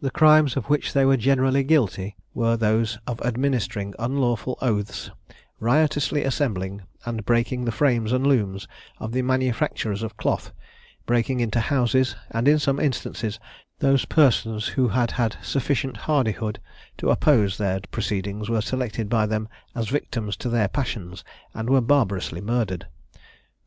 The 0.00 0.10
crimes 0.10 0.56
of 0.56 0.70
which 0.70 0.94
they 0.94 1.04
were 1.04 1.18
generally 1.18 1.62
guilty 1.62 2.16
were 2.32 2.56
those 2.56 2.96
of 3.06 3.20
administering 3.20 3.92
unlawful 3.98 4.56
oaths, 4.62 5.10
riotously 5.60 6.24
assembling, 6.24 6.84
and 7.04 7.26
breaking 7.26 7.66
the 7.66 7.70
frames 7.70 8.12
and 8.12 8.26
looms 8.26 8.66
of 8.98 9.12
the 9.12 9.20
manufacturers 9.20 10.02
of 10.02 10.16
cloth, 10.16 10.54
breaking 11.04 11.40
into 11.40 11.60
houses, 11.60 12.16
and 12.30 12.48
in 12.48 12.58
some 12.58 12.80
instances 12.80 13.38
those 13.80 14.06
persons 14.06 14.68
who 14.68 14.88
had 14.88 15.10
had 15.10 15.36
sufficient 15.42 15.98
hardihood 15.98 16.58
to 16.96 17.10
oppose 17.10 17.58
their 17.58 17.80
proceedings 17.90 18.48
were 18.48 18.62
selected 18.62 19.10
by 19.10 19.26
them 19.26 19.50
as 19.74 19.90
victims 19.90 20.34
to 20.38 20.48
their 20.48 20.68
passions, 20.68 21.24
and 21.52 21.68
were 21.68 21.82
barbarously 21.82 22.40
murdered. 22.40 22.86